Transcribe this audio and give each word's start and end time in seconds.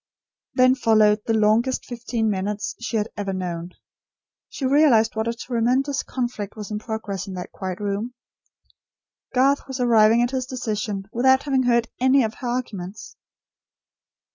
Then 0.55 0.73
followed 0.73 1.21
the 1.27 1.35
longest 1.35 1.85
fifteen 1.85 2.27
minutes 2.27 2.73
she 2.81 2.97
had 2.97 3.09
ever 3.15 3.33
known. 3.33 3.73
She 4.49 4.65
realised 4.65 5.15
what 5.15 5.27
a 5.27 5.33
tremendous 5.35 6.01
conflict 6.01 6.55
was 6.55 6.71
in 6.71 6.79
progress 6.79 7.27
in 7.27 7.35
that 7.35 7.51
quiet 7.51 7.79
room. 7.79 8.15
Garth 9.35 9.67
was 9.67 9.79
arriving 9.79 10.23
at 10.23 10.31
his 10.31 10.47
decision 10.47 11.03
without 11.13 11.43
having 11.43 11.61
heard 11.65 11.87
any 11.99 12.23
of 12.23 12.33
her 12.39 12.47
arguments. 12.47 13.15